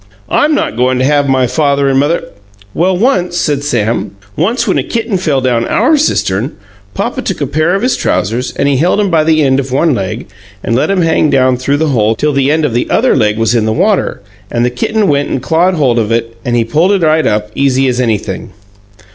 [0.29, 2.23] I'm not goin' to have my father and mother"
[2.73, 6.53] "Well, once," said Sam, "once when a kitten fell down OUR cistern,
[6.95, 9.71] Papa took a pair of his trousers, and he held 'em by the end of
[9.71, 10.25] one leg,
[10.63, 13.37] and let 'em hang down through the hole till the end of the other leg
[13.37, 16.63] was in the water, and the kitten went and clawed hold of it, and he
[16.65, 18.49] pulled it right up, easy as anything.